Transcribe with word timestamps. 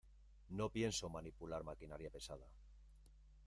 no 0.49 0.67
pienso 0.71 1.09
manipular 1.11 1.63
maquinaria 1.63 2.09
pesada. 2.09 2.49